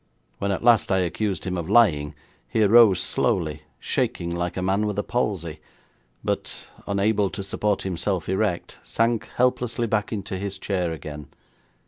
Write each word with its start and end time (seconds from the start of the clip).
When 0.39 0.51
at 0.51 0.63
last 0.63 0.91
I 0.91 0.97
accused 0.97 1.43
him 1.43 1.57
of 1.59 1.69
lying, 1.69 2.15
he 2.49 2.63
arose 2.63 2.99
slowly, 2.99 3.61
shaking 3.79 4.33
like 4.35 4.57
a 4.57 4.63
man 4.63 4.87
with 4.87 4.97
a 4.97 5.03
palsy, 5.03 5.59
but, 6.23 6.71
unable 6.87 7.29
to 7.29 7.43
support 7.43 7.83
himself 7.83 8.27
erect, 8.27 8.79
sank 8.83 9.27
helplessly 9.35 9.85
back 9.85 10.11
into 10.11 10.39
his 10.39 10.57
chair 10.57 10.91
again. 10.91 11.27